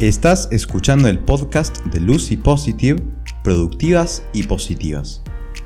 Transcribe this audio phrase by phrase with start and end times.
[0.00, 3.02] Estás escuchando el podcast de Lucy Positive,
[3.42, 5.24] Productivas y Positivas.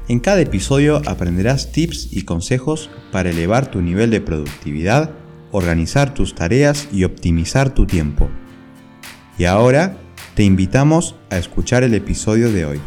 [0.08, 5.10] En cada episodio aprenderás tips y consejos para elevar tu nivel de productividad,
[5.50, 8.30] organizar tus tareas y optimizar tu tiempo.
[9.36, 9.98] Y ahora
[10.34, 12.80] te invitamos a escuchar el episodio de hoy.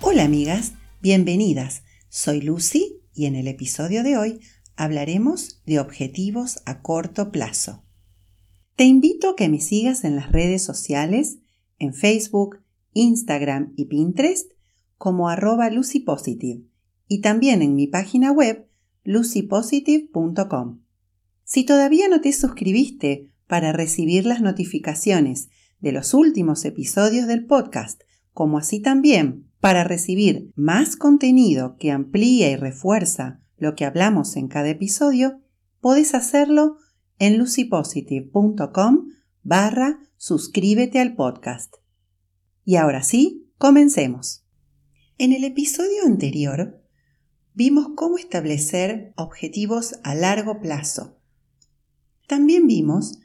[0.00, 1.84] Hola amigas, bienvenidas.
[2.08, 4.40] Soy Lucy y en el episodio de hoy
[4.76, 7.84] hablaremos de objetivos a corto plazo.
[8.76, 11.38] Te invito a que me sigas en las redes sociales,
[11.78, 14.50] en Facebook, Instagram y Pinterest
[14.96, 16.64] como arroba lucypositive
[17.08, 18.68] y también en mi página web
[19.04, 20.82] lucypositive.com.
[21.44, 25.48] Si todavía no te suscribiste para recibir las notificaciones
[25.80, 32.50] de los últimos episodios del podcast, como así también para recibir más contenido que amplía
[32.50, 35.42] y refuerza lo que hablamos en cada episodio,
[35.80, 36.78] puedes hacerlo
[37.18, 39.08] en lucypositive.com
[39.42, 41.74] barra suscríbete al podcast.
[42.64, 44.44] Y ahora sí, comencemos.
[45.18, 46.82] En el episodio anterior
[47.52, 51.18] vimos cómo establecer objetivos a largo plazo.
[52.26, 53.18] También vimos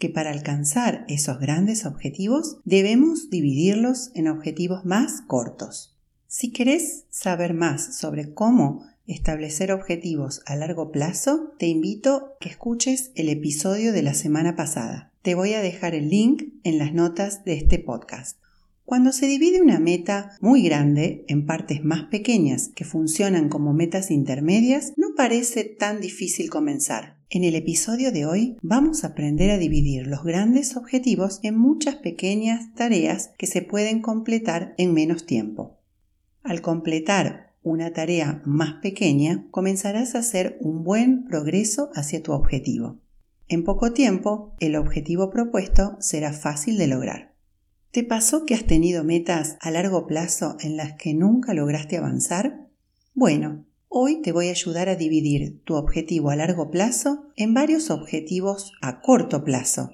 [0.00, 5.96] que para alcanzar esos grandes objetivos debemos dividirlos en objetivos más cortos.
[6.26, 12.48] Si querés saber más sobre cómo establecer objetivos a largo plazo, te invito a que
[12.48, 15.12] escuches el episodio de la semana pasada.
[15.22, 18.39] Te voy a dejar el link en las notas de este podcast.
[18.90, 24.10] Cuando se divide una meta muy grande en partes más pequeñas que funcionan como metas
[24.10, 27.16] intermedias, no parece tan difícil comenzar.
[27.30, 31.94] En el episodio de hoy vamos a aprender a dividir los grandes objetivos en muchas
[31.94, 35.78] pequeñas tareas que se pueden completar en menos tiempo.
[36.42, 42.98] Al completar una tarea más pequeña, comenzarás a hacer un buen progreso hacia tu objetivo.
[43.46, 47.29] En poco tiempo, el objetivo propuesto será fácil de lograr.
[47.92, 52.68] ¿Te pasó que has tenido metas a largo plazo en las que nunca lograste avanzar?
[53.14, 57.90] Bueno, hoy te voy a ayudar a dividir tu objetivo a largo plazo en varios
[57.90, 59.90] objetivos a corto plazo.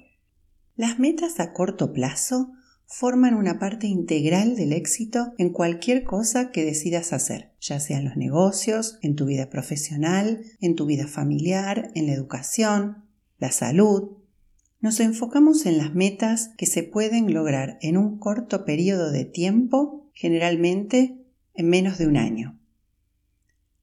[0.75, 2.51] Las metas a corto plazo
[2.85, 8.05] forman una parte integral del éxito en cualquier cosa que decidas hacer, ya sea en
[8.05, 13.05] los negocios, en tu vida profesional, en tu vida familiar, en la educación,
[13.39, 14.17] la salud,
[14.79, 20.09] nos enfocamos en las metas que se pueden lograr en un corto periodo de tiempo,
[20.13, 21.17] generalmente
[21.53, 22.59] en menos de un año.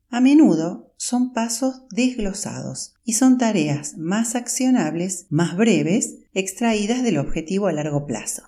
[0.08, 7.66] A menudo son pasos desglosados y son tareas más accionables, más breves, extraídas del objetivo
[7.66, 8.44] a largo plazo.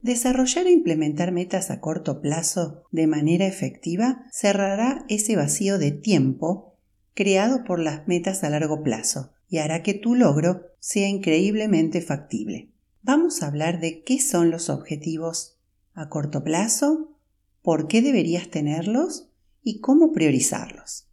[0.00, 6.76] Desarrollar e implementar metas a corto plazo de manera efectiva cerrará ese vacío de tiempo
[7.14, 12.70] creado por las metas a largo plazo y hará que tu logro sea increíblemente factible.
[13.02, 15.58] Vamos a hablar de qué son los objetivos
[15.94, 17.16] a corto plazo,
[17.62, 19.28] por qué deberías tenerlos
[19.62, 21.08] y cómo priorizarlos.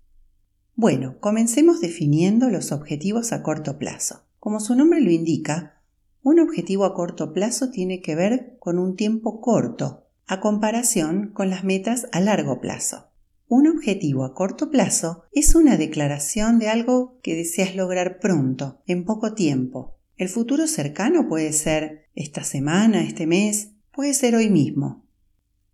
[0.76, 4.24] Bueno, comencemos definiendo los objetivos a corto plazo.
[4.40, 5.82] Como su nombre lo indica,
[6.22, 11.50] un objetivo a corto plazo tiene que ver con un tiempo corto, a comparación con
[11.50, 13.08] las metas a largo plazo.
[13.48, 19.06] Un objetivo a corto plazo es una declaración de algo que deseas lograr pronto, en
[19.06, 20.00] poco tiempo.
[20.18, 25.06] El futuro cercano puede ser esta semana, este mes, puede ser hoy mismo.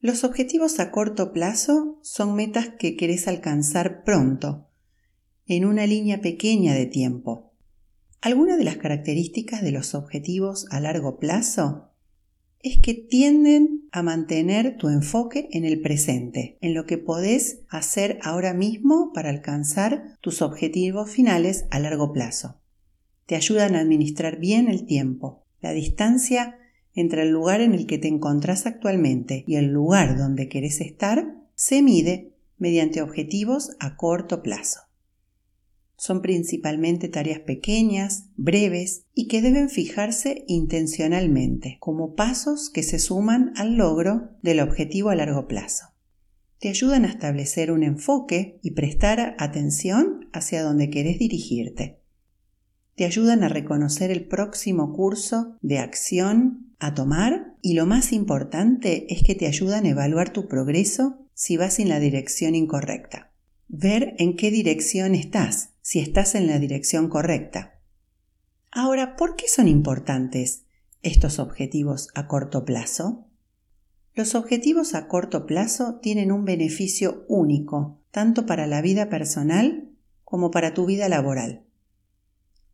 [0.01, 4.67] Los objetivos a corto plazo son metas que querés alcanzar pronto,
[5.45, 7.53] en una línea pequeña de tiempo.
[8.19, 11.90] Algunas de las características de los objetivos a largo plazo
[12.63, 18.19] es que tienden a mantener tu enfoque en el presente, en lo que podés hacer
[18.21, 22.61] ahora mismo para alcanzar tus objetivos finales a largo plazo.
[23.25, 26.57] Te ayudan a administrar bien el tiempo, la distancia
[26.93, 31.35] entre el lugar en el que te encontrás actualmente y el lugar donde querés estar
[31.55, 34.81] se mide mediante objetivos a corto plazo.
[36.01, 43.53] Son principalmente tareas pequeñas, breves y que deben fijarse intencionalmente, como pasos que se suman
[43.55, 45.89] al logro del objetivo a largo plazo.
[46.57, 51.99] Te ayudan a establecer un enfoque y prestar atención hacia donde querés dirigirte.
[52.95, 59.05] Te ayudan a reconocer el próximo curso de acción a tomar y lo más importante
[59.13, 63.31] es que te ayudan a evaluar tu progreso si vas en la dirección incorrecta
[63.71, 67.79] ver en qué dirección estás, si estás en la dirección correcta.
[68.71, 70.65] Ahora, ¿por qué son importantes
[71.01, 73.27] estos objetivos a corto plazo?
[74.13, 79.89] Los objetivos a corto plazo tienen un beneficio único tanto para la vida personal
[80.23, 81.65] como para tu vida laboral.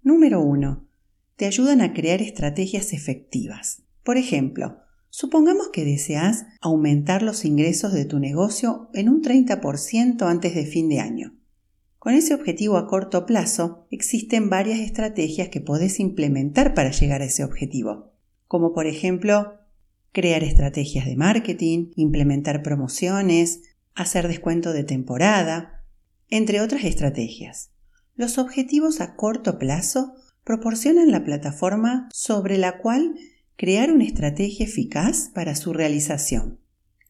[0.01, 0.87] Número 1.
[1.35, 3.83] Te ayudan a crear estrategias efectivas.
[4.03, 10.55] Por ejemplo, supongamos que deseas aumentar los ingresos de tu negocio en un 30% antes
[10.55, 11.36] de fin de año.
[12.07, 17.25] Con ese objetivo a corto plazo existen varias estrategias que puedes implementar para llegar a
[17.25, 18.13] ese objetivo,
[18.47, 19.55] como por ejemplo
[20.13, 23.59] crear estrategias de marketing, implementar promociones,
[23.93, 25.83] hacer descuento de temporada,
[26.29, 27.71] entre otras estrategias.
[28.15, 30.13] Los objetivos a corto plazo
[30.45, 33.15] proporcionan la plataforma sobre la cual
[33.57, 36.61] crear una estrategia eficaz para su realización.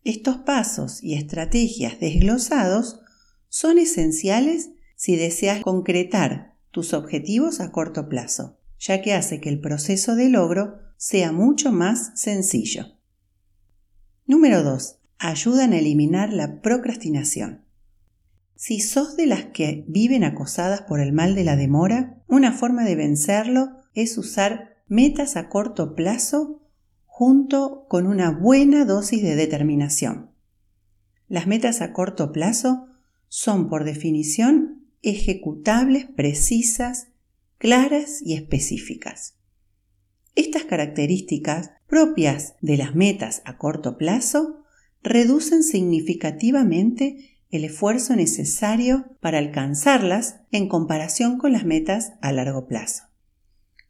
[0.04, 3.00] Estos pasos y estrategias desglosados
[3.48, 9.62] son esenciales si deseas concretar tus objetivos a corto plazo, ya que hace que el
[9.62, 12.98] proceso de logro sea mucho más sencillo.
[14.26, 14.98] Número 2.
[15.20, 17.64] Ayudan a eliminar la procrastinación.
[18.56, 22.84] Si sos de las que viven acosadas por el mal de la demora, una forma
[22.84, 26.64] de vencerlo es usar metas a corto plazo
[27.06, 30.32] junto con una buena dosis de determinación.
[31.28, 32.88] Las metas a corto plazo
[33.28, 37.08] son por definición ejecutables, precisas,
[37.58, 39.38] claras y específicas.
[40.36, 44.64] Estas características, propias de las metas a corto plazo,
[45.02, 53.04] reducen significativamente el esfuerzo necesario para alcanzarlas en comparación con las metas a largo plazo.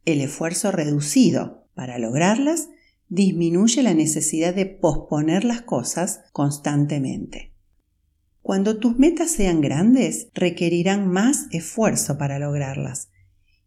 [0.05, 2.69] El esfuerzo reducido para lograrlas
[3.09, 7.53] disminuye la necesidad de posponer las cosas constantemente.
[8.47, 13.09] Cuando tus metas sean grandes, requerirán más esfuerzo para lograrlas,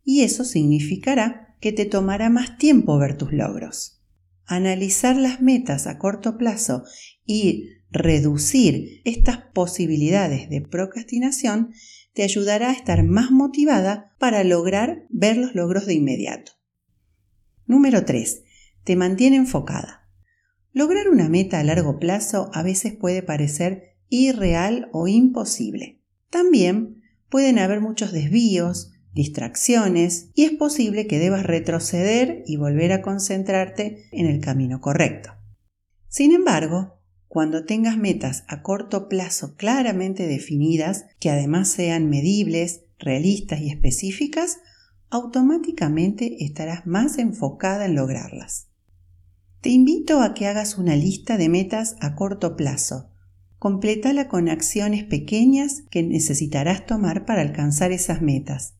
[0.04, 4.00] y eso significará que te tomará más tiempo ver tus logros.
[4.46, 6.84] Analizar las metas a corto plazo
[7.26, 11.74] y reducir estas posibilidades de procrastinación
[12.14, 16.52] te ayudará a estar más motivada para lograr ver los logros de inmediato.
[17.66, 18.44] Número 3.
[18.84, 20.08] Te mantiene enfocada.
[20.72, 26.00] Lograr una meta a largo plazo a veces puede parecer irreal o imposible.
[26.28, 33.02] También pueden haber muchos desvíos, distracciones y es posible que debas retroceder y volver a
[33.02, 35.30] concentrarte en el camino correcto.
[36.08, 36.98] Sin embargo,
[37.28, 44.58] cuando tengas metas a corto plazo claramente definidas, que además sean medibles, realistas y específicas,
[45.10, 48.68] automáticamente estarás más enfocada en lograrlas.
[49.60, 53.09] Te invito a que hagas una lista de metas a corto plazo
[53.60, 58.72] Complétala con acciones pequeñas que necesitarás tomar para alcanzar esas metas.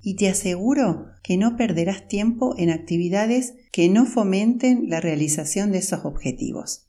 [0.00, 5.78] Y te aseguro que no perderás tiempo en actividades que no fomenten la realización de
[5.78, 6.88] esos objetivos.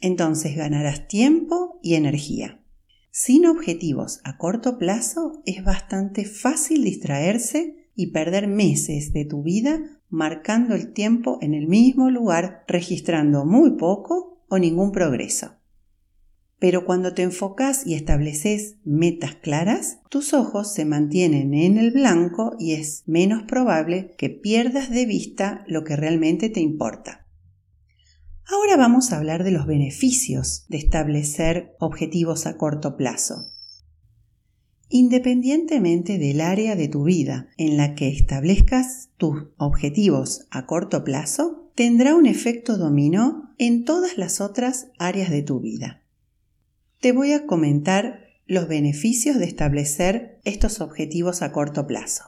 [0.00, 2.62] Entonces ganarás tiempo y energía.
[3.10, 9.80] Sin objetivos a corto plazo es bastante fácil distraerse y perder meses de tu vida
[10.08, 15.56] marcando el tiempo en el mismo lugar, registrando muy poco o ningún progreso.
[16.58, 22.56] Pero cuando te enfocas y estableces metas claras, tus ojos se mantienen en el blanco
[22.58, 27.26] y es menos probable que pierdas de vista lo que realmente te importa.
[28.48, 33.50] Ahora vamos a hablar de los beneficios de establecer objetivos a corto plazo.
[34.88, 41.70] Independientemente del área de tu vida en la que establezcas tus objetivos a corto plazo,
[41.74, 46.05] tendrá un efecto dominó en todas las otras áreas de tu vida
[47.06, 52.24] te voy a comentar los beneficios de establecer estos objetivos a corto plazo.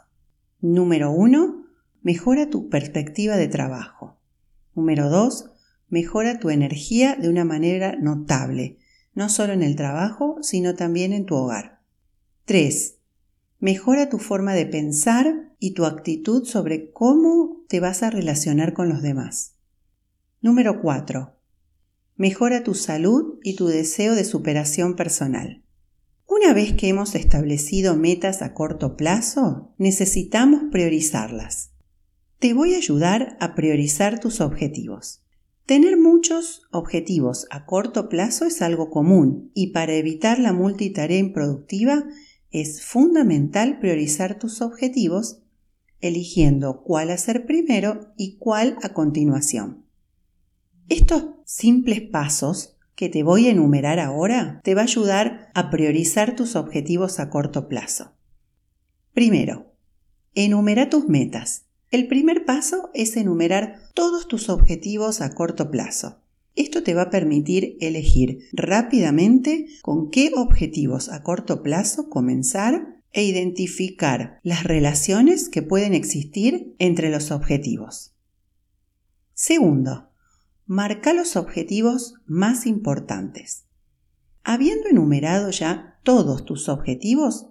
[0.61, 1.65] Número 1.
[2.03, 4.21] Mejora tu perspectiva de trabajo.
[4.77, 5.51] Número 2.
[5.89, 8.79] Mejora tu energía de una manera notable,
[9.15, 11.81] no solo en el trabajo, sino también en tu hogar.
[12.45, 12.99] 3.
[13.59, 18.89] Mejora tu forma de pensar y tu actitud sobre cómo te vas a relacionar con
[18.89, 19.57] los demás.
[20.41, 21.38] Número 4
[22.19, 25.63] mejora tu salud y tu deseo de superación personal.
[26.27, 31.71] Una vez que hemos establecido metas a corto plazo, necesitamos priorizarlas.
[32.39, 35.23] Te voy a ayudar a priorizar tus objetivos.
[35.65, 42.05] Tener muchos objetivos a corto plazo es algo común y para evitar la multitarea improductiva
[42.51, 45.43] es fundamental priorizar tus objetivos
[46.01, 49.88] eligiendo cuál hacer primero y cuál a continuación.
[50.89, 56.35] Estos simples pasos que te voy a enumerar ahora te va a ayudar a priorizar
[56.35, 58.13] tus objetivos a corto plazo.
[59.13, 59.75] Primero,
[60.35, 61.67] enumera tus metas.
[61.91, 66.23] El primer paso es enumerar todos tus objetivos a corto plazo.
[66.55, 73.25] Esto te va a permitir elegir rápidamente con qué objetivos a corto plazo comenzar e
[73.25, 78.15] identificar las relaciones que pueden existir entre los objetivos.
[79.35, 80.08] Segundo,
[80.69, 83.65] marca los objetivos más importantes.
[84.45, 87.49] Habiendo enumerado ya todos tus objetivos,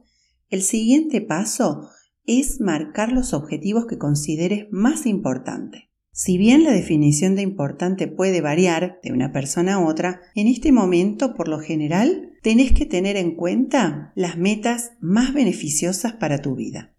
[0.50, 1.90] el siguiente paso
[2.28, 5.86] es marcar los objetivos que consideres más importantes.
[6.12, 10.72] Si bien la definición de importante puede variar de una persona a otra, en este
[10.72, 16.56] momento, por lo general, tenés que tener en cuenta las metas más beneficiosas para tu
[16.56, 16.96] vida.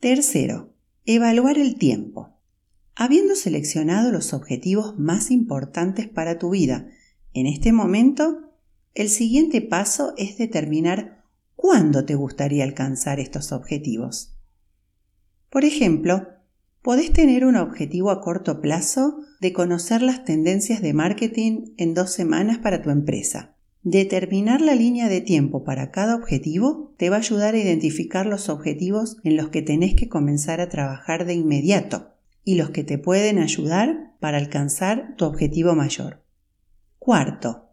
[0.00, 0.74] Tercero,
[1.06, 2.29] evaluar el tiempo.
[3.02, 6.90] Habiendo seleccionado los objetivos más importantes para tu vida
[7.32, 8.52] en este momento,
[8.92, 11.24] el siguiente paso es determinar
[11.56, 14.36] cuándo te gustaría alcanzar estos objetivos.
[15.48, 16.26] Por ejemplo,
[16.82, 22.12] Podés tener un objetivo a corto plazo de conocer las tendencias de marketing en dos
[22.12, 23.56] semanas para tu empresa.
[23.82, 28.50] Determinar la línea de tiempo para cada objetivo te va a ayudar a identificar los
[28.50, 32.10] objetivos en los que tenés que comenzar a trabajar de inmediato
[32.44, 36.24] y los que te pueden ayudar para alcanzar tu objetivo mayor.
[36.98, 37.70] Cuarto,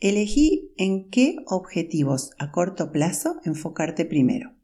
[0.00, 4.54] elegí en qué objetivos a corto plazo enfocarte primero.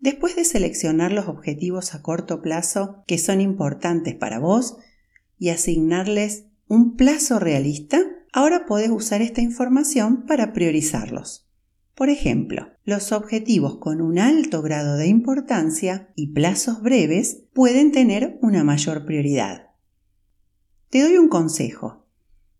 [0.00, 4.76] Después de seleccionar los objetivos a corto plazo que son importantes para vos
[5.38, 8.00] y asignarles un plazo realista,
[8.32, 11.47] ahora podés usar esta información para priorizarlos.
[11.98, 18.38] Por ejemplo, los objetivos con un alto grado de importancia y plazos breves pueden tener
[18.40, 19.70] una mayor prioridad.
[20.90, 22.06] Te doy un consejo.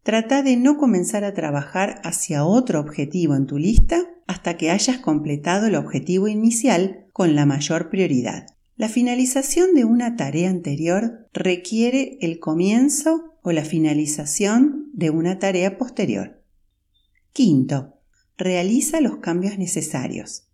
[0.02, 4.98] Trata de no comenzar a trabajar hacia otro objetivo en tu lista hasta que hayas
[4.98, 8.46] completado el objetivo inicial con la mayor prioridad.
[8.74, 15.78] La finalización de una tarea anterior requiere el comienzo o la finalización de una tarea
[15.78, 16.42] posterior.
[17.32, 17.97] Quinto,
[18.38, 20.44] realiza los cambios necesarios.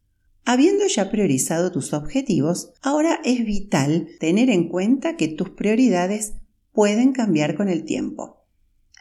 [0.46, 6.34] Habiendo ya priorizado tus objetivos, ahora es vital tener en cuenta que tus prioridades
[6.72, 8.44] pueden cambiar con el tiempo.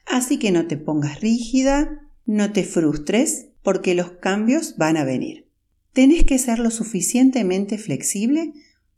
[0.06, 5.50] Así que no te pongas rígida, no te frustres, porque los cambios van a venir.
[5.94, 8.54] Tenés que ser lo suficientemente flexible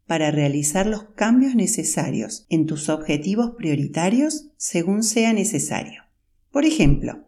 [0.07, 6.03] para realizar los cambios necesarios en tus objetivos prioritarios según sea necesario.
[6.51, 7.25] Por ejemplo,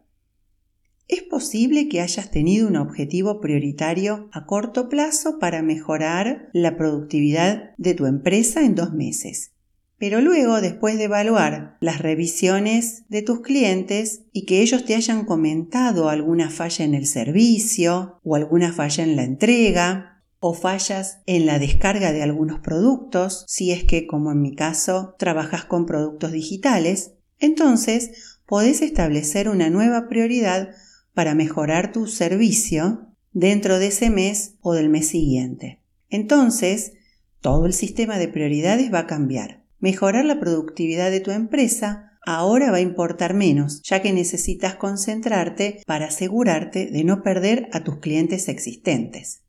[1.08, 7.72] es posible que hayas tenido un objetivo prioritario a corto plazo para mejorar la productividad
[7.78, 9.54] de tu empresa en dos meses.
[10.00, 15.26] Pero luego, después de evaluar las revisiones de tus clientes y que ellos te hayan
[15.26, 21.48] comentado alguna falla en el servicio o alguna falla en la entrega o fallas en
[21.48, 26.32] la descarga de algunos productos, si es que, como en mi caso, trabajas con productos
[26.32, 30.70] digitales, entonces podés establecer una nueva prioridad
[31.18, 35.82] para mejorar tu servicio dentro de ese mes o del mes siguiente.
[36.10, 36.94] Entonces,
[37.42, 39.66] todo el sistema de prioridades va a cambiar.
[39.80, 45.82] Mejorar la productividad de tu empresa ahora va a importar menos, ya que necesitas concentrarte
[45.88, 49.42] para asegurarte de no perder a tus clientes existentes.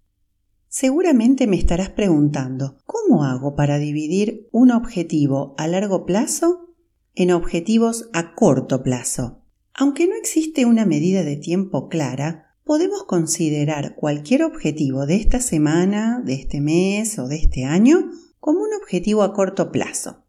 [0.69, 6.75] Seguramente me estarás preguntando, ¿cómo hago para dividir un objetivo a largo plazo
[7.15, 9.38] en objetivos a corto plazo?
[9.81, 16.21] Aunque no existe una medida de tiempo clara, podemos considerar cualquier objetivo de esta semana,
[16.21, 20.25] de este mes o de este año como un objetivo a corto plazo.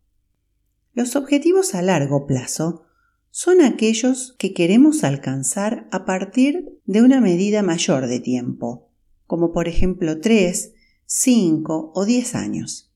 [0.94, 2.84] Los objetivos a largo plazo
[3.32, 8.92] son aquellos que queremos alcanzar a partir de una medida mayor de tiempo,
[9.26, 10.74] como por ejemplo 3,
[11.08, 12.94] 5 o 10 años.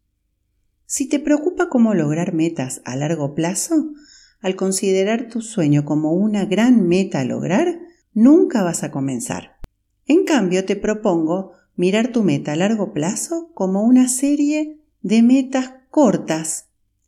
[0.86, 3.94] Si te preocupa cómo lograr metas a largo plazo,
[4.44, 7.80] al considerar tu sueño como una gran meta a lograr,
[8.14, 9.56] nunca vas a comenzar.
[10.06, 15.72] En cambio, te propongo mirar tu meta a largo plazo como una serie de metas
[15.90, 16.68] cortas.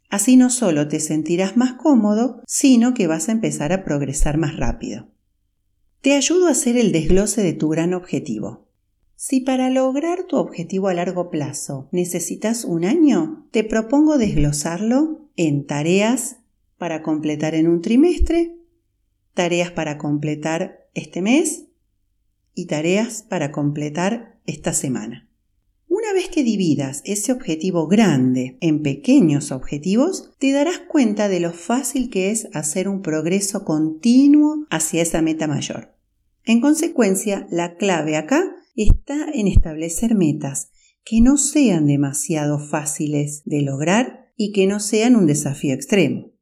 [0.10, 4.56] Así no solo te sentirás más cómodo, sino que vas a empezar a progresar más
[4.56, 5.10] rápido.
[6.00, 8.70] Te ayudo a hacer el desglose de tu gran objetivo.
[9.18, 15.66] Si para lograr tu objetivo a largo plazo necesitas un año, te propongo desglosarlo en
[15.66, 16.38] tareas
[16.78, 18.56] para completar en un trimestre,
[19.34, 21.66] tareas para completar este mes
[22.54, 25.30] y tareas para completar esta semana.
[25.88, 31.54] Una vez que dividas ese objetivo grande en pequeños objetivos, te darás cuenta de lo
[31.54, 35.96] fácil que es hacer un progreso continuo hacia esa meta mayor.
[36.44, 38.44] En consecuencia, la clave acá
[38.76, 40.70] está en establecer metas
[41.04, 46.35] que no sean demasiado fáciles de lograr y que no sean un desafío extremo.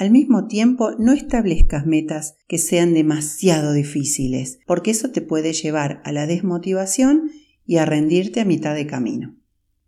[0.00, 6.00] Al mismo tiempo, no establezcas metas que sean demasiado difíciles, porque eso te puede llevar
[6.06, 7.30] a la desmotivación
[7.66, 9.36] y a rendirte a mitad de camino.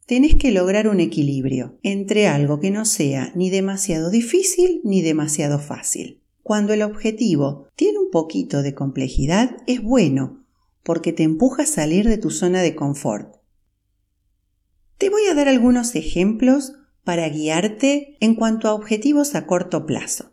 [0.05, 5.59] Tenés que lograr un equilibrio entre algo que no sea ni demasiado difícil ni demasiado
[5.59, 6.21] fácil.
[6.43, 10.45] Cuando el objetivo tiene un poquito de complejidad, es bueno,
[10.83, 13.37] porque te empuja a salir de tu zona de confort.
[14.99, 20.33] Te voy a dar algunos ejemplos para guiarte en cuanto a objetivos a corto plazo.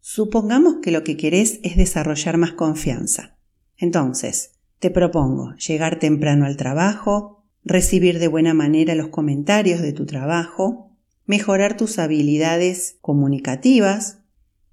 [0.00, 3.38] Supongamos que lo que querés es desarrollar más confianza.
[3.76, 10.04] Entonces, te propongo llegar temprano al trabajo, recibir de buena manera los comentarios de tu
[10.04, 10.94] trabajo,
[11.24, 14.18] mejorar tus habilidades comunicativas,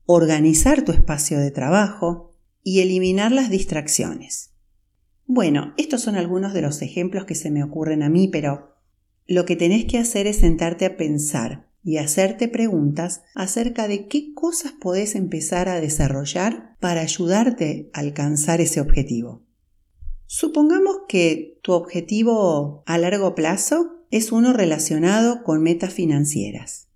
[0.05, 4.51] organizar tu espacio de trabajo y eliminar las distracciones.
[5.25, 8.70] Bueno, estos son algunos de los ejemplos que se me ocurren a mí, pero
[9.31, 14.33] lo que tenés que hacer es sentarte a pensar y hacerte preguntas acerca de qué
[14.33, 19.41] cosas podés empezar a desarrollar para ayudarte a alcanzar ese objetivo.
[20.27, 26.88] Supongamos que tu objetivo a largo plazo es uno relacionado con metas financieras.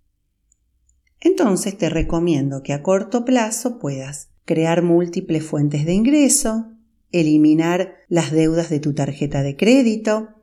[1.19, 6.71] Entonces te recomiendo que a corto plazo puedas crear múltiples fuentes de ingreso,
[7.11, 10.35] eliminar las deudas de tu tarjeta de crédito,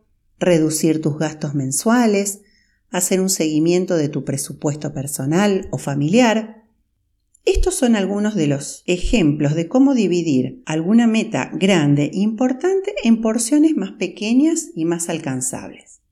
[0.43, 2.43] reducir tus gastos mensuales,
[2.91, 6.65] hacer un seguimiento de tu presupuesto personal o familiar.
[7.45, 13.21] Estos son algunos de los ejemplos de cómo dividir alguna meta grande e importante en
[13.21, 16.03] porciones más pequeñas y más alcanzables.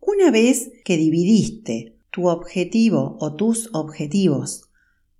[0.00, 4.70] Una vez que dividiste tu objetivo o tus objetivos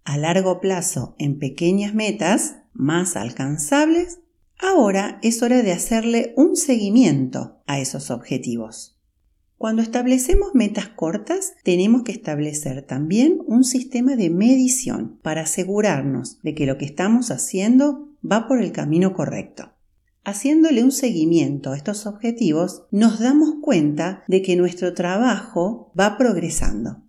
[0.05, 4.21] a largo plazo en pequeñas metas más alcanzables,
[4.59, 8.97] Ahora es hora de hacerle un seguimiento a esos objetivos.
[9.59, 16.55] Cuando establecemos metas cortas, tenemos que establecer también un sistema de medición para asegurarnos de
[16.55, 19.73] que lo que estamos haciendo va por el camino correcto.
[20.25, 27.03] Haciéndole un seguimiento a estos objetivos, nos damos cuenta de que nuestro trabajo va progresando.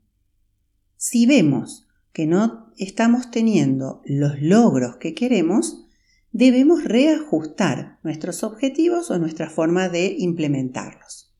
[0.95, 5.86] Si vemos que no estamos teniendo los logros que queremos,
[6.31, 11.33] debemos reajustar nuestros objetivos o nuestra forma de implementarlos.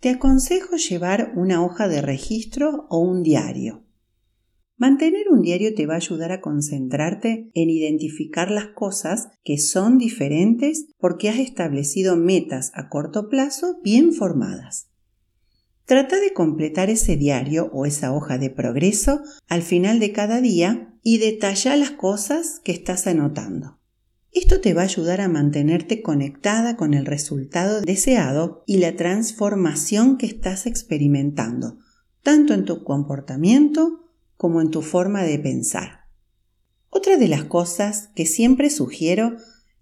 [0.00, 3.84] Te aconsejo llevar una hoja de registro o un diario.
[4.76, 9.98] Mantener un diario te va a ayudar a concentrarte en identificar las cosas que son
[9.98, 14.88] diferentes porque has establecido metas a corto plazo bien formadas.
[15.84, 20.94] Trata de completar ese diario o esa hoja de progreso al final de cada día
[21.02, 23.78] y detalla las cosas que estás anotando.
[24.32, 30.18] Esto te va a ayudar a mantenerte conectada con el resultado deseado y la transformación
[30.18, 31.78] que estás experimentando,
[32.22, 36.06] tanto en tu comportamiento como en tu forma de pensar.
[36.90, 39.36] Otra de las cosas que siempre sugiero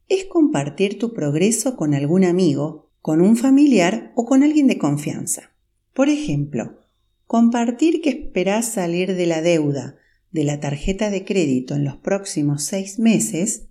[0.09, 5.53] es compartir tu progreso con algún amigo, con un familiar o con alguien de confianza.
[5.93, 6.79] Por ejemplo,
[7.27, 9.97] compartir que esperás salir de la deuda
[10.37, 13.69] de la tarjeta de crédito en los próximos seis meses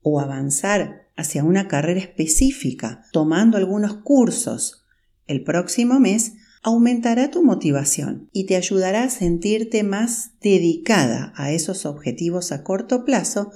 [0.00, 4.84] o avanzar hacia una carrera específica tomando algunos cursos
[5.28, 6.32] el próximo mes
[6.64, 13.04] aumentará tu motivación y te ayudará a sentirte más dedicada a esos objetivos a corto
[13.04, 13.52] plazo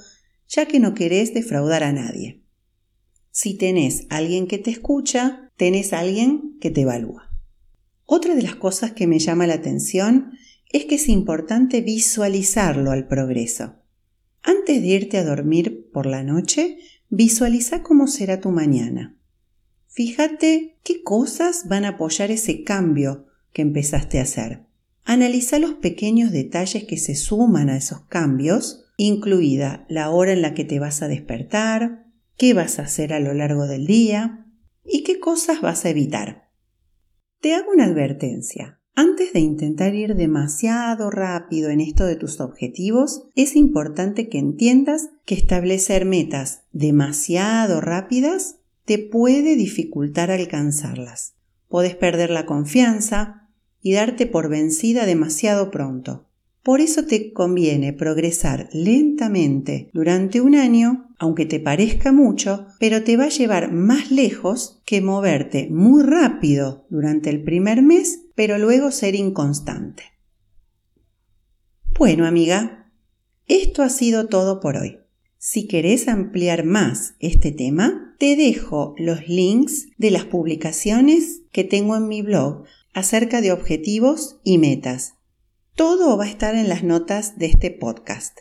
[0.47, 2.45] ya que no querés defraudar a nadie.
[3.31, 7.29] Si tenés alguien que te escucha, tenés alguien que te evalúa.
[8.05, 10.31] Otra de las cosas que me llama la atención
[10.71, 13.75] es que es importante visualizarlo al progreso.
[14.43, 16.77] Antes de irte a dormir por la noche,
[17.09, 19.17] visualiza cómo será tu mañana.
[19.87, 24.67] Fíjate qué cosas van a apoyar ese cambio que empezaste a hacer.
[25.03, 30.53] Analiza los pequeños detalles que se suman a esos cambios, incluida la hora en la
[30.53, 32.05] que te vas a despertar,
[32.37, 34.45] qué vas a hacer a lo largo del día
[34.83, 36.49] y qué cosas vas a evitar.
[37.41, 38.76] Te hago una advertencia.
[38.99, 45.11] Antes de intentar ir demasiado rápido en esto de tus objetivos, es importante que entiendas
[45.23, 48.55] que establecer metas demasiado rápidas
[48.85, 51.35] te puede dificultar alcanzarlas.
[51.69, 53.47] Puedes perder la confianza
[53.83, 56.25] y darte por vencida demasiado pronto.
[56.63, 63.15] Por eso te conviene progresar lentamente durante un año, aunque te parezca mucho, pero te
[63.15, 68.91] va a llevar más lejos que moverte muy rápido durante el primer mes, pero luego
[68.91, 70.03] ser inconstante.
[71.97, 72.91] Bueno, amiga,
[73.47, 74.99] esto ha sido todo por hoy.
[75.39, 81.95] Si querés ampliar más este tema, te dejo los links de las publicaciones que tengo
[81.95, 85.15] en mi blog acerca de objetivos y metas
[85.75, 88.37] Todo va a estar en las notas de este podcast.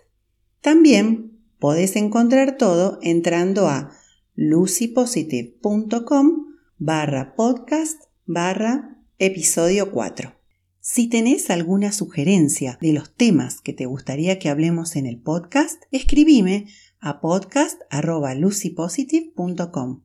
[0.60, 3.92] También podés encontrar todo entrando a
[4.34, 10.34] lucypositive.com barra podcast barra episodio 4.
[10.80, 15.82] Si tenés alguna sugerencia de los temas que te gustaría que hablemos en el podcast,
[15.90, 16.66] escribime
[17.00, 20.04] a podcast.lucypositive.com.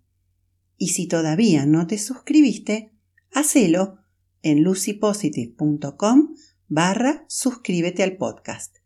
[0.78, 2.94] Y si todavía no te suscribiste,
[3.34, 3.98] hacelo
[4.44, 6.36] en lucypositive.com
[6.70, 8.78] barra suscríbete al podcast.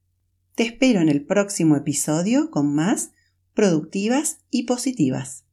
[0.55, 3.11] Te espero en el próximo episodio con más
[3.53, 5.44] productivas y positivas.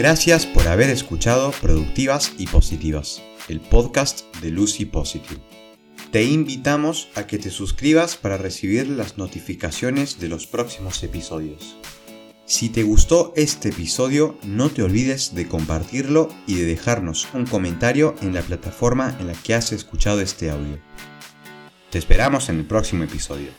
[0.00, 5.42] Gracias por haber escuchado Productivas y Positivas, el podcast de Lucy Positive.
[6.10, 11.76] Te invitamos a que te suscribas para recibir las notificaciones de los próximos episodios.
[12.46, 18.14] Si te gustó este episodio, no te olvides de compartirlo y de dejarnos un comentario
[18.22, 20.80] en la plataforma en la que has escuchado este audio.
[21.90, 23.50] Te esperamos en el próximo episodio.